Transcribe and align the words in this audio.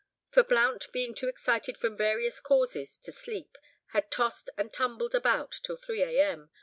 For 0.31 0.41
Blount 0.41 0.91
being 0.91 1.13
too 1.13 1.27
excited 1.27 1.77
from 1.77 1.95
various 1.95 2.39
causes 2.41 2.97
to 3.03 3.11
sleep, 3.11 3.55
had 3.91 4.09
tossed 4.09 4.49
and 4.57 4.73
tumbled 4.73 5.13
about 5.13 5.59
till 5.63 5.77
3 5.77 6.01
a.m. 6.01 6.49